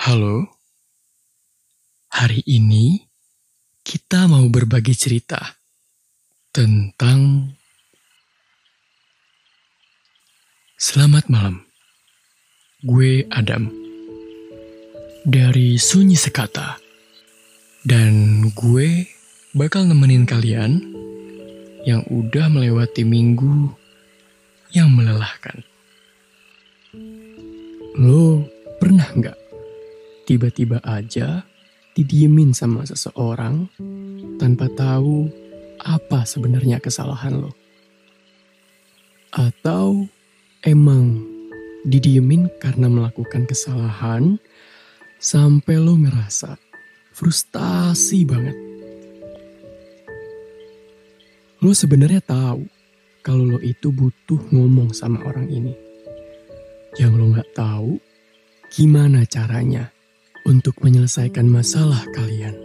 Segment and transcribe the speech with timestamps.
[0.00, 0.48] Halo,
[2.08, 3.04] hari ini
[3.84, 5.60] kita mau berbagi cerita
[6.56, 7.52] tentang
[10.80, 11.68] Selamat malam.
[12.80, 13.68] Gue Adam
[15.28, 16.80] dari Sunyi Sekata,
[17.84, 19.04] dan gue
[19.52, 20.80] bakal nemenin kalian
[21.84, 23.68] yang udah melewati minggu
[24.72, 25.60] yang melelahkan.
[28.00, 28.48] Lo
[28.80, 29.39] pernah nggak
[30.30, 31.42] tiba-tiba aja
[31.98, 33.66] didiemin sama seseorang
[34.38, 35.26] tanpa tahu
[35.82, 37.50] apa sebenarnya kesalahan lo?
[39.34, 40.06] Atau
[40.62, 41.26] emang
[41.82, 44.38] didiemin karena melakukan kesalahan
[45.18, 46.54] sampai lo ngerasa
[47.10, 48.54] frustasi banget?
[51.58, 52.70] Lo sebenarnya tahu
[53.26, 55.74] kalau lo itu butuh ngomong sama orang ini.
[57.02, 57.98] Yang lo nggak tahu
[58.70, 59.90] gimana caranya
[60.44, 62.56] untuk menyelesaikan masalah kalian.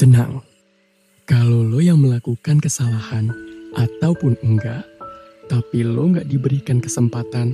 [0.00, 0.40] Tenang,
[1.28, 3.28] kalau lo yang melakukan kesalahan
[3.76, 4.82] ataupun enggak,
[5.52, 7.52] tapi lo nggak diberikan kesempatan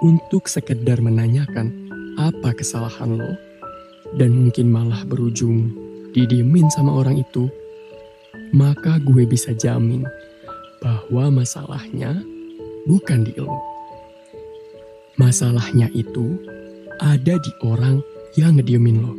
[0.00, 1.72] untuk sekedar menanyakan
[2.16, 3.32] apa kesalahan lo,
[4.16, 5.68] dan mungkin malah berujung
[6.16, 7.52] didiemin sama orang itu,
[8.56, 10.06] maka gue bisa jamin
[10.80, 12.16] bahwa masalahnya
[12.88, 13.52] bukan di lo.
[15.20, 16.36] Masalahnya itu
[17.00, 18.00] ada di orang
[18.36, 19.14] yang ngediemin lo.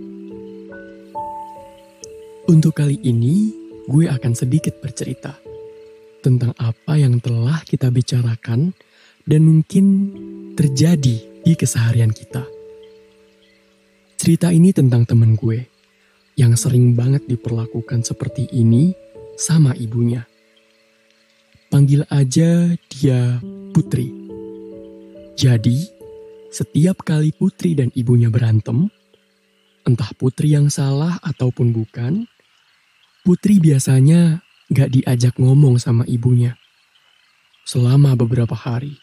[2.48, 3.52] Untuk kali ini,
[3.92, 5.36] gue akan sedikit bercerita
[6.24, 8.72] tentang apa yang telah kita bicarakan
[9.28, 9.86] dan mungkin
[10.56, 12.48] terjadi di keseharian kita.
[14.18, 15.68] Cerita ini tentang temen gue
[16.40, 18.96] yang sering banget diperlakukan seperti ini
[19.36, 20.26] sama ibunya.
[21.68, 23.44] Panggil aja dia
[23.76, 24.10] Putri.
[25.38, 25.97] Jadi,
[26.58, 28.90] setiap kali Putri dan ibunya berantem,
[29.86, 32.26] entah Putri yang salah ataupun bukan,
[33.22, 34.42] Putri biasanya
[34.74, 36.58] gak diajak ngomong sama ibunya
[37.62, 38.98] selama beberapa hari.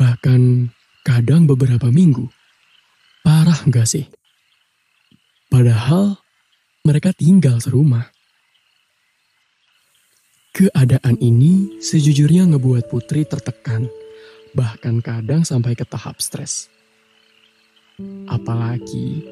[0.00, 0.72] Bahkan
[1.04, 2.32] kadang beberapa minggu.
[3.20, 4.08] Parah gak sih?
[5.52, 6.16] Padahal
[6.80, 8.08] mereka tinggal serumah.
[10.54, 13.90] Keadaan ini sejujurnya ngebuat Putri tertekan,
[14.54, 16.70] bahkan kadang sampai ke tahap stres.
[18.30, 19.22] Apalagi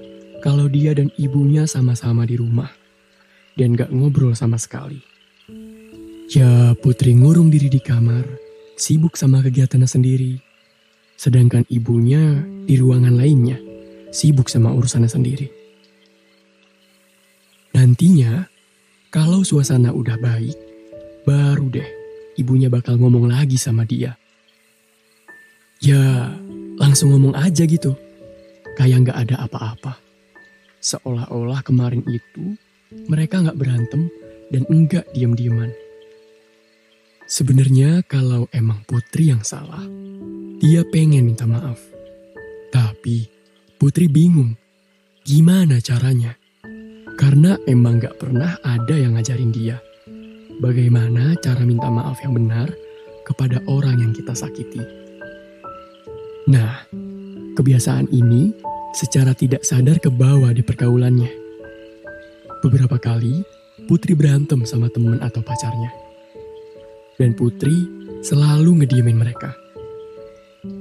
[0.42, 2.70] kalau dia dan ibunya sama-sama di rumah
[3.54, 5.00] dan gak ngobrol sama sekali.
[6.30, 8.26] Ya Putri ngurung diri di kamar,
[8.74, 10.34] sibuk sama kegiatannya sendiri.
[11.14, 13.58] Sedangkan ibunya di ruangan lainnya,
[14.10, 15.48] sibuk sama urusannya sendiri.
[17.72, 18.48] Nantinya,
[19.12, 20.56] kalau suasana udah baik,
[21.28, 21.90] baru deh
[22.36, 24.16] ibunya bakal ngomong lagi sama dia.
[25.82, 26.30] Ya,
[26.78, 27.98] langsung ngomong aja gitu.
[28.78, 29.98] Kayak nggak ada apa-apa.
[30.78, 32.54] Seolah-olah kemarin itu
[33.10, 34.06] mereka nggak berantem
[34.54, 35.74] dan enggak diam-diaman.
[37.26, 39.82] Sebenarnya kalau emang Putri yang salah,
[40.62, 41.82] dia pengen minta maaf.
[42.70, 43.26] Tapi
[43.74, 44.54] Putri bingung
[45.26, 46.38] gimana caranya.
[47.18, 49.82] Karena emang gak pernah ada yang ngajarin dia.
[50.62, 52.70] Bagaimana cara minta maaf yang benar
[53.26, 55.01] kepada orang yang kita sakiti.
[56.50, 56.90] Nah,
[57.54, 58.50] kebiasaan ini
[58.98, 61.30] secara tidak sadar ke bawah di pergaulannya.
[62.58, 63.46] Beberapa kali,
[63.86, 65.90] Putri berantem sama temen atau pacarnya.
[67.14, 67.74] Dan Putri
[68.26, 69.54] selalu ngediemin mereka.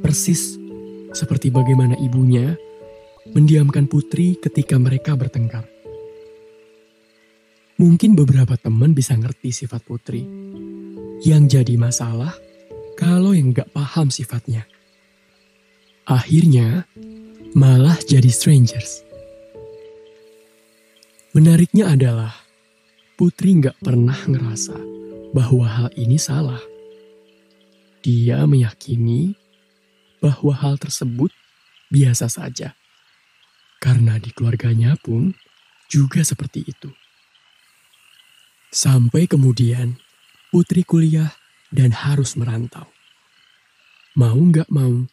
[0.02, 0.58] Persis
[1.14, 2.58] seperti bagaimana ibunya
[3.30, 5.66] mendiamkan Putri ketika mereka bertengkar.
[7.78, 10.26] Mungkin beberapa teman bisa ngerti sifat Putri.
[11.22, 12.34] Yang jadi masalah
[12.98, 14.71] kalau yang gak paham sifatnya.
[16.09, 16.89] Akhirnya
[17.53, 19.06] malah jadi strangers.
[21.31, 22.34] Menariknya adalah
[23.16, 24.73] Putri gak pernah ngerasa
[25.29, 26.59] bahwa hal ini salah.
[28.01, 29.38] Dia meyakini
[30.17, 31.29] bahwa hal tersebut
[31.94, 32.73] biasa saja.
[33.77, 35.38] Karena di keluarganya pun
[35.86, 36.89] juga seperti itu.
[38.74, 40.01] Sampai kemudian
[40.50, 41.31] Putri kuliah
[41.69, 42.89] dan harus merantau.
[44.19, 45.07] Mau nggak mau,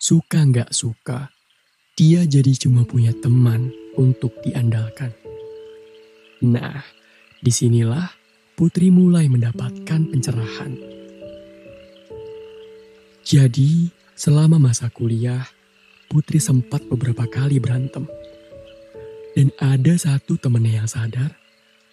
[0.00, 1.28] suka nggak suka,
[1.92, 3.68] dia jadi cuma punya teman
[4.00, 5.12] untuk diandalkan.
[6.40, 6.80] Nah,
[7.44, 8.08] di sinilah
[8.56, 10.72] Putri mulai mendapatkan pencerahan.
[13.24, 15.44] Jadi, selama masa kuliah,
[16.08, 18.08] Putri sempat beberapa kali berantem.
[19.36, 21.36] Dan ada satu temennya yang sadar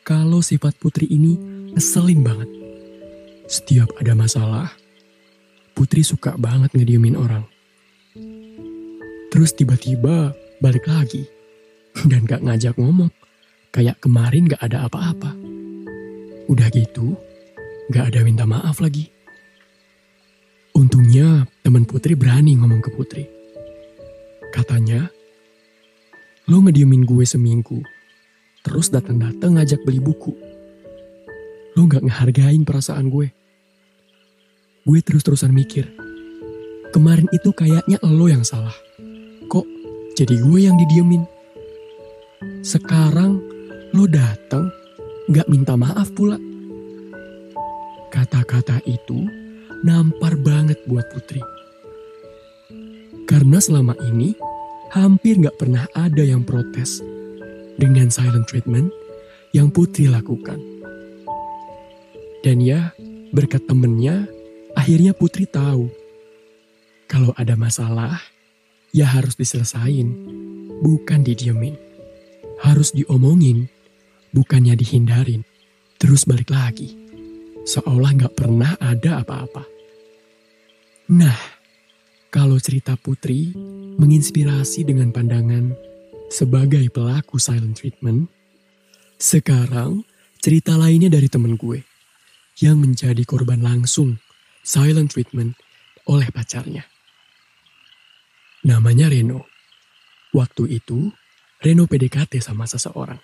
[0.07, 1.35] kalau sifat Putri ini
[1.75, 2.49] ngeselin banget.
[3.51, 4.71] Setiap ada masalah,
[5.75, 7.56] Putri suka banget ngediemin orang.
[9.27, 10.31] Terus tiba-tiba
[10.63, 11.27] balik lagi.
[12.05, 13.11] Dan gak ngajak ngomong.
[13.73, 15.35] Kayak kemarin gak ada apa-apa.
[16.47, 17.19] Udah gitu,
[17.91, 19.11] gak ada minta maaf lagi.
[20.71, 23.25] Untungnya teman Putri berani ngomong ke Putri.
[24.53, 25.11] Katanya,
[26.47, 27.83] lo ngediemin gue seminggu,
[28.63, 30.31] terus datang-datang ngajak beli buku.
[31.75, 33.27] Lo gak ngehargain perasaan gue.
[34.87, 35.91] Gue terus-terusan mikir,
[36.95, 38.73] kemarin itu kayaknya lo yang salah.
[40.17, 41.21] Jadi gue yang didiemin?
[42.65, 43.37] Sekarang
[43.93, 44.65] lo datang
[45.29, 46.41] gak minta maaf pula.
[48.09, 49.29] Kata-kata itu
[49.85, 51.37] nampar banget buat Putri.
[53.29, 54.33] Karena selama ini
[54.89, 56.97] hampir gak pernah ada yang protes
[57.77, 58.89] dengan silent treatment
[59.53, 60.57] yang Putri lakukan.
[62.41, 62.89] Dan ya,
[63.29, 64.25] berkat temennya,
[64.73, 65.93] akhirnya Putri tahu
[67.05, 68.17] kalau ada masalah,
[68.91, 70.07] ya harus diselesain,
[70.83, 71.75] bukan didiemin.
[72.57, 73.69] Harus diomongin,
[74.33, 75.45] bukannya dihindarin.
[75.97, 76.93] Terus balik lagi,
[77.65, 79.65] seolah gak pernah ada apa-apa.
[81.13, 81.37] Nah,
[82.33, 83.55] kalau cerita Putri
[83.97, 85.73] menginspirasi dengan pandangan
[86.27, 88.27] sebagai pelaku silent treatment,
[89.17, 90.05] sekarang
[90.37, 91.81] cerita lainnya dari temen gue
[92.61, 94.17] yang menjadi korban langsung
[94.61, 95.57] silent treatment
[96.05, 96.96] oleh pacarnya.
[98.65, 99.45] Namanya Reno.
[100.33, 101.13] Waktu itu,
[101.61, 103.21] Reno PDKT sama seseorang.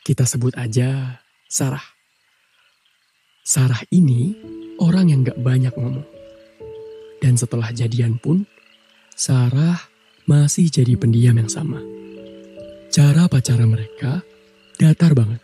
[0.00, 1.82] Kita sebut aja Sarah.
[3.44, 4.32] Sarah ini
[4.80, 6.08] orang yang gak banyak ngomong.
[7.20, 8.48] Dan setelah jadian pun,
[9.12, 9.76] Sarah
[10.24, 11.80] masih jadi pendiam yang sama.
[12.88, 14.24] Cara pacaran mereka
[14.80, 15.40] datar banget.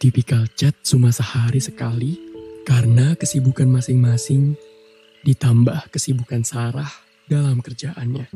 [0.00, 2.18] Tipikal chat cuma sehari sekali
[2.66, 4.56] karena kesibukan masing-masing
[5.22, 6.90] ditambah kesibukan Sarah
[7.26, 8.30] dalam kerjaannya.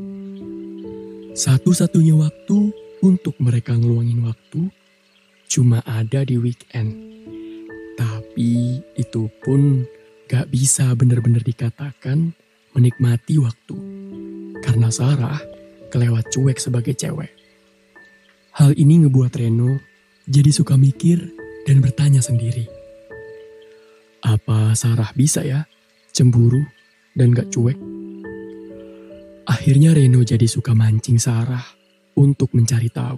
[1.37, 2.73] Satu-satunya waktu
[3.05, 4.73] untuk mereka ngeluangin waktu
[5.47, 6.97] cuma ada di weekend.
[7.97, 9.85] Tapi itu pun
[10.29, 12.35] gak bisa benar-benar dikatakan
[12.77, 13.77] menikmati waktu.
[14.61, 15.41] Karena Sarah
[15.89, 17.33] kelewat cuek sebagai cewek.
[18.57, 19.77] Hal ini ngebuat Reno
[20.27, 21.21] jadi suka mikir
[21.69, 22.67] dan bertanya sendiri.
[24.25, 25.69] Apa Sarah bisa ya
[26.11, 26.65] cemburu
[27.15, 27.96] dan gak cuek?
[29.57, 31.65] Akhirnya Reno jadi suka mancing Sarah
[32.13, 33.17] untuk mencari tahu.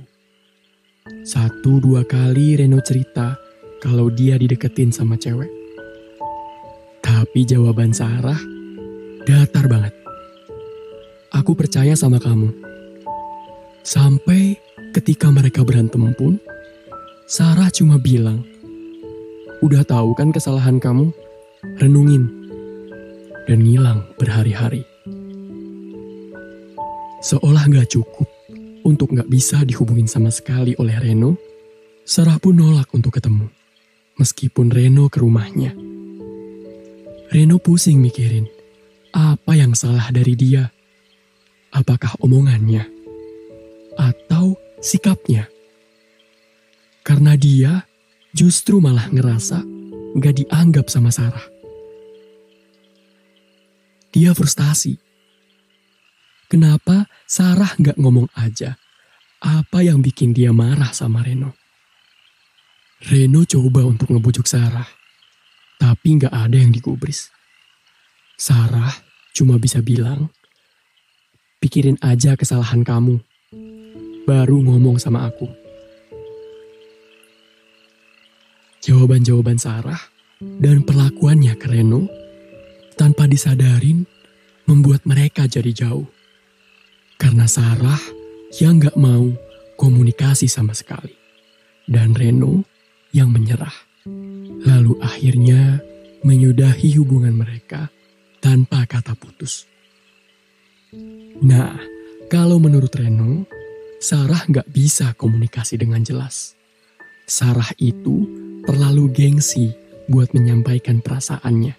[1.26, 3.34] Satu dua kali Reno cerita
[3.82, 5.50] kalau dia dideketin sama cewek.
[7.02, 8.38] Tapi jawaban Sarah
[9.26, 9.90] datar banget.
[11.34, 12.54] Aku percaya sama kamu.
[13.82, 14.54] Sampai
[14.94, 16.38] ketika mereka berantem pun,
[17.26, 18.46] Sarah cuma bilang,
[19.58, 21.10] Udah tahu kan kesalahan kamu?
[21.82, 22.30] Renungin.
[23.50, 24.86] Dan ngilang berhari-hari.
[27.18, 28.30] Seolah gak cukup
[28.86, 31.34] untuk gak bisa dihubungin sama sekali oleh Reno,
[32.06, 33.50] Sarah pun nolak untuk ketemu.
[34.22, 35.74] Meskipun Reno ke rumahnya.
[37.34, 38.46] Reno pusing mikirin,
[39.10, 40.70] apa yang salah dari dia?
[41.74, 42.86] Apakah omongannya?
[43.98, 45.50] Atau sikapnya?
[47.02, 47.82] Karena dia
[48.30, 49.66] justru malah ngerasa
[50.22, 51.44] gak dianggap sama Sarah.
[54.14, 55.07] Dia frustasi
[56.48, 58.80] Kenapa Sarah nggak ngomong aja
[59.44, 61.52] apa yang bikin dia marah sama Reno?
[63.04, 64.88] Reno coba untuk ngebujuk Sarah,
[65.76, 67.28] tapi nggak ada yang digubris.
[68.40, 68.88] Sarah
[69.36, 70.32] cuma bisa bilang,
[71.60, 73.20] pikirin aja kesalahan kamu,
[74.24, 75.52] baru ngomong sama aku.
[78.88, 80.00] Jawaban-jawaban Sarah
[80.40, 82.08] dan perlakuannya ke Reno
[82.96, 84.08] tanpa disadarin
[84.64, 86.08] membuat mereka jadi jauh.
[87.18, 87.98] Karena Sarah
[88.62, 89.26] yang gak mau
[89.74, 91.10] komunikasi sama sekali.
[91.82, 92.62] Dan Reno
[93.10, 93.74] yang menyerah.
[94.62, 95.82] Lalu akhirnya
[96.22, 97.90] menyudahi hubungan mereka
[98.38, 99.66] tanpa kata putus.
[101.42, 101.74] Nah,
[102.30, 103.42] kalau menurut Reno,
[103.98, 106.54] Sarah gak bisa komunikasi dengan jelas.
[107.26, 108.30] Sarah itu
[108.62, 109.74] terlalu gengsi
[110.06, 111.74] buat menyampaikan perasaannya.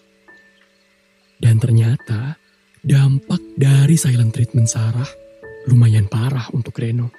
[1.39, 2.35] Dan ternyata
[2.83, 5.28] dampak dari silent treatment Sarah
[5.69, 7.13] lumayan parah untuk Reno.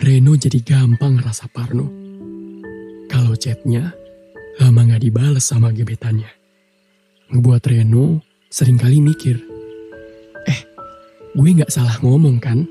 [0.00, 1.92] Reno jadi gampang rasa parno.
[3.12, 3.92] Kalau chatnya
[4.56, 6.32] lama gak dibales sama gebetannya.
[7.28, 9.36] Ngebuat Reno sering kali mikir,
[10.48, 10.60] eh
[11.36, 12.64] gue gak salah ngomong kan?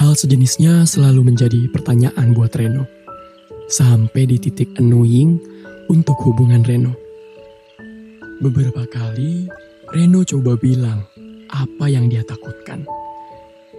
[0.00, 2.88] Hal sejenisnya selalu menjadi pertanyaan buat Reno.
[3.68, 5.36] Sampai di titik annoying
[5.92, 6.96] untuk hubungan Reno.
[8.40, 9.44] Beberapa kali
[9.92, 11.04] Reno coba bilang
[11.52, 12.86] apa yang dia takutkan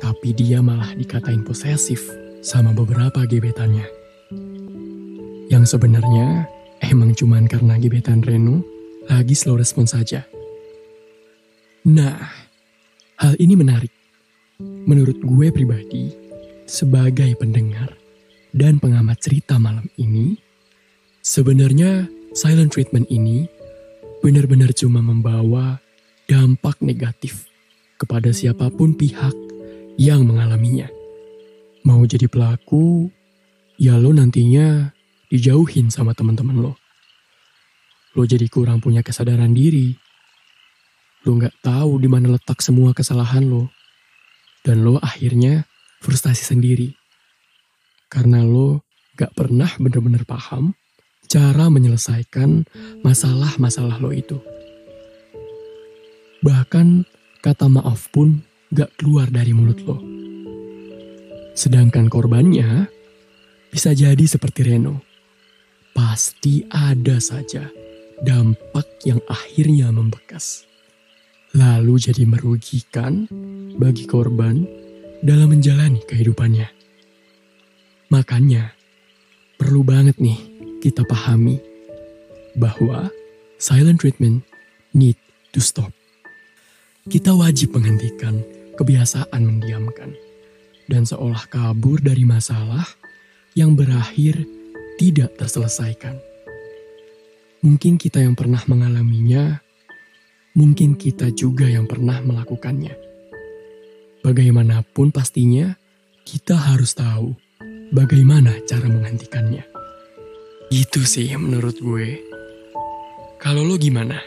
[0.02, 2.02] Tapi dia malah dikatain posesif
[2.42, 3.86] sama beberapa gebetannya.
[5.54, 6.50] Yang sebenarnya
[6.82, 8.66] emang cuman karena gebetan Reno
[9.06, 10.26] lagi slow respon saja.
[11.86, 12.18] Nah,
[13.22, 13.94] hal ini menarik.
[14.62, 16.14] Menurut gue pribadi,
[16.66, 17.94] sebagai pendengar
[18.54, 20.38] dan pengamat cerita malam ini,
[21.22, 23.50] sebenarnya silent treatment ini
[24.22, 25.82] benar-benar cuma membawa
[26.30, 27.50] dampak negatif
[27.98, 29.34] kepada siapa pun pihak
[29.98, 30.88] yang mengalaminya.
[31.88, 33.10] Mau jadi pelaku,
[33.82, 34.94] ya lo nantinya
[35.32, 36.74] dijauhin sama teman-teman lo.
[38.14, 39.96] Lo jadi kurang punya kesadaran diri.
[41.26, 43.72] Lo nggak tahu di mana letak semua kesalahan lo.
[44.62, 45.66] Dan lo akhirnya
[46.04, 46.94] frustasi sendiri.
[48.12, 48.84] Karena lo
[49.16, 50.76] gak pernah benar-benar paham
[51.32, 52.68] cara menyelesaikan
[53.08, 54.36] masalah-masalah lo itu.
[56.44, 57.08] Bahkan
[57.40, 60.00] kata maaf pun gak keluar dari mulut lo.
[61.52, 62.88] Sedangkan korbannya
[63.68, 65.04] bisa jadi seperti Reno.
[65.92, 67.68] Pasti ada saja
[68.24, 70.64] dampak yang akhirnya membekas.
[71.52, 73.28] Lalu jadi merugikan
[73.76, 74.64] bagi korban
[75.20, 76.72] dalam menjalani kehidupannya.
[78.08, 78.72] Makanya,
[79.60, 80.40] perlu banget nih
[80.80, 81.60] kita pahami
[82.56, 83.12] bahwa
[83.60, 84.48] silent treatment
[84.96, 85.20] need
[85.52, 85.92] to stop.
[87.12, 90.16] Kita wajib menghentikan kebiasaan mendiamkan
[90.92, 92.84] dan seolah kabur dari masalah
[93.56, 94.44] yang berakhir
[95.00, 96.20] tidak terselesaikan.
[97.62, 99.62] Mungkin kita yang pernah mengalaminya,
[100.58, 102.98] mungkin kita juga yang pernah melakukannya.
[104.22, 105.74] Bagaimanapun pastinya,
[106.26, 107.34] kita harus tahu
[107.94, 109.66] bagaimana cara menghentikannya.
[110.72, 112.22] Itu sih menurut gue.
[113.42, 114.22] Kalau lo gimana?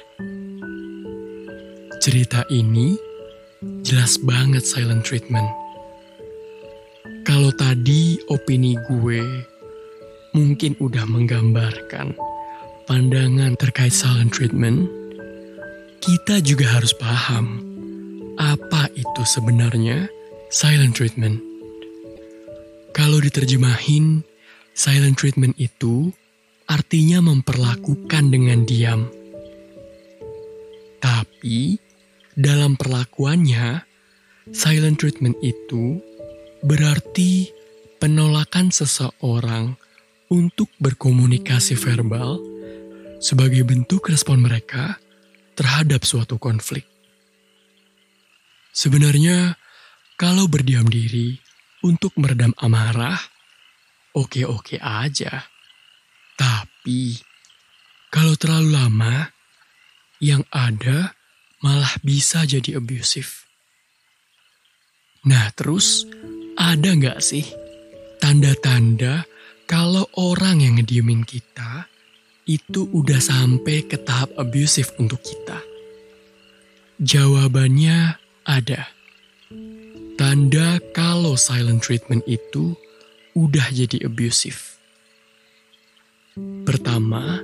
[2.03, 3.14] Cerita ini
[3.85, 5.45] jelas banget silent treatment.
[7.29, 9.21] Kalau tadi opini gue
[10.33, 12.17] mungkin udah menggambarkan
[12.89, 14.89] pandangan terkait silent treatment,
[16.01, 17.61] kita juga harus paham
[18.41, 20.09] apa itu sebenarnya
[20.49, 21.39] silent treatment.
[22.97, 24.25] Kalau diterjemahin,
[24.73, 26.09] silent treatment itu
[26.65, 29.13] artinya memperlakukan dengan diam.
[31.05, 31.77] Tapi
[32.35, 33.83] dalam perlakuannya,
[34.51, 36.03] silent treatment itu
[36.67, 37.49] berarti
[38.03, 39.79] penolakan seseorang
[40.29, 42.43] untuk berkomunikasi verbal
[43.23, 44.99] sebagai bentuk respon mereka
[45.55, 46.85] terhadap suatu konflik.
[48.75, 49.55] Sebenarnya,
[50.19, 51.39] kalau berdiam diri
[51.87, 53.17] untuk meredam amarah,
[54.19, 55.47] oke-oke aja.
[56.35, 57.15] Tapi,
[58.11, 59.31] kalau terlalu lama,
[60.19, 61.15] yang ada
[61.65, 63.49] malah bisa jadi abusive.
[65.25, 66.05] Nah terus,
[66.61, 67.49] ada nggak sih
[68.21, 69.25] tanda-tanda
[69.65, 71.89] kalau orang yang ngediemin kita
[72.45, 75.57] itu udah sampai ke tahap abusive untuk kita?
[77.01, 78.93] Jawabannya ada.
[80.21, 82.77] Tanda kalau silent treatment itu
[83.33, 84.77] udah jadi abusive.
[86.69, 87.41] Pertama,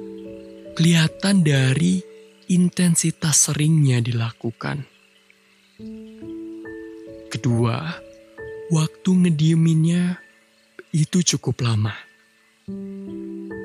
[0.77, 2.10] kelihatan dari
[2.51, 4.83] intensitas seringnya dilakukan.
[7.31, 7.95] Kedua,
[8.75, 10.19] waktu ngedieminnya
[10.91, 11.95] itu cukup lama.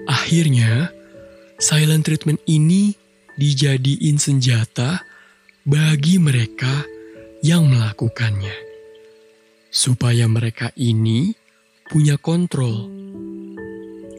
[0.06, 0.94] Akhirnya,
[1.58, 2.94] silent treatment ini
[3.42, 5.02] dijadiin senjata
[5.66, 6.86] bagi mereka
[7.42, 8.54] yang melakukannya.
[9.74, 11.34] Supaya mereka ini
[11.90, 12.96] punya kontrol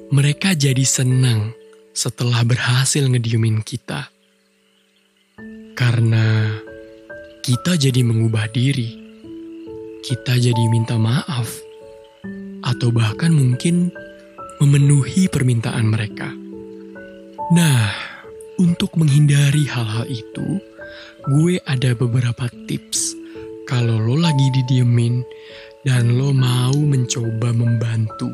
[0.06, 1.50] mereka jadi senang
[1.90, 4.15] setelah berhasil ngediemin kita.
[5.76, 6.56] Karena
[7.44, 8.96] kita jadi mengubah diri,
[10.00, 11.60] kita jadi minta maaf,
[12.64, 13.92] atau bahkan mungkin
[14.56, 16.32] memenuhi permintaan mereka.
[17.52, 17.92] Nah,
[18.56, 20.58] untuk menghindari hal-hal itu,
[21.28, 23.12] gue ada beberapa tips
[23.68, 25.20] kalau lo lagi didiemin
[25.84, 28.32] dan lo mau mencoba membantu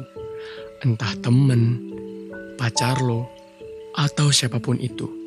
[0.87, 1.91] entah temen,
[2.55, 3.27] pacar lo,
[3.99, 5.22] atau siapa pun itu.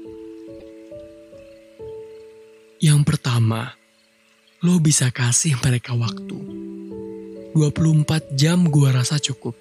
[2.86, 3.74] Yang pertama,
[4.62, 6.38] lo bisa kasih mereka waktu.
[7.58, 9.58] 24 jam gua rasa cukup.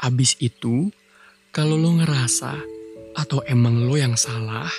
[0.00, 0.88] Abis itu,
[1.52, 2.56] kalau lo ngerasa
[3.12, 4.72] atau emang lo yang salah,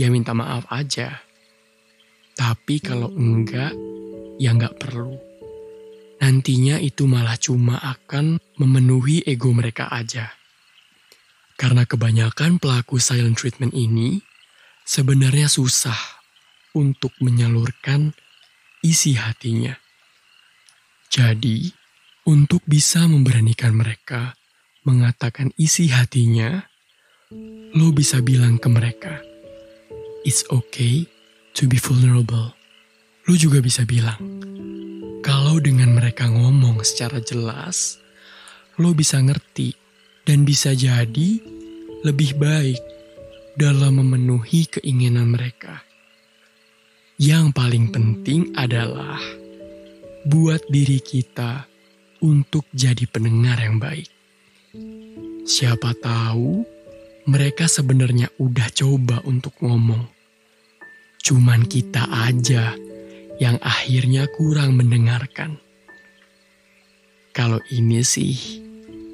[0.00, 1.20] ya minta maaf aja.
[2.32, 3.76] Tapi kalau enggak,
[4.40, 5.32] ya enggak perlu
[6.22, 10.30] nantinya itu malah cuma akan memenuhi ego mereka aja.
[11.58, 14.22] Karena kebanyakan pelaku silent treatment ini
[14.92, 15.96] sebenarnya susah
[16.76, 18.12] untuk menyalurkan
[18.84, 19.72] isi hatinya.
[21.08, 21.72] Jadi,
[22.28, 24.36] untuk bisa memberanikan mereka
[24.84, 26.60] mengatakan isi hatinya,
[27.72, 29.24] lo bisa bilang ke mereka,
[30.28, 31.08] "It's okay
[31.56, 32.52] to be vulnerable."
[33.24, 34.20] Lo juga bisa bilang,
[35.24, 37.96] kalau dengan mereka ngomong secara jelas,
[38.76, 39.72] lo bisa ngerti
[40.28, 41.40] dan bisa jadi
[42.04, 42.91] lebih baik
[43.52, 45.84] dalam memenuhi keinginan mereka.
[47.20, 49.20] Yang paling penting adalah
[50.24, 51.68] buat diri kita
[52.24, 54.08] untuk jadi pendengar yang baik.
[55.42, 56.64] Siapa tahu
[57.28, 60.08] mereka sebenarnya udah coba untuk ngomong.
[61.22, 62.74] Cuman kita aja
[63.38, 65.58] yang akhirnya kurang mendengarkan.
[67.30, 68.34] Kalau ini sih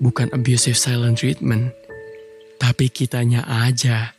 [0.00, 1.72] bukan abusive silent treatment,
[2.56, 4.17] tapi kitanya aja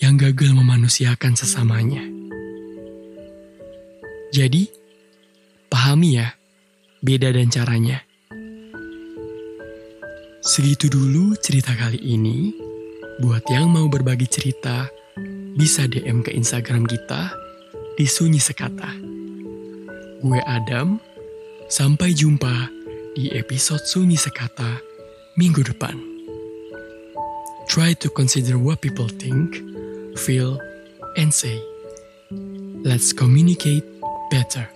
[0.00, 2.04] yang gagal memanusiakan sesamanya.
[4.34, 4.68] Jadi,
[5.72, 6.36] pahami ya
[7.00, 8.02] beda dan caranya.
[10.42, 12.54] Segitu dulu cerita kali ini.
[13.16, 14.92] Buat yang mau berbagi cerita,
[15.56, 17.32] bisa DM ke Instagram kita
[17.96, 18.92] di Sunyi Sekata.
[20.20, 21.00] Gue Adam,
[21.72, 22.68] sampai jumpa
[23.16, 24.76] di episode Sunyi Sekata
[25.40, 25.96] minggu depan.
[27.66, 29.56] Try to consider what people think,
[30.16, 30.60] feel,
[31.16, 31.62] and say.
[32.30, 33.84] Let's communicate
[34.30, 34.68] better.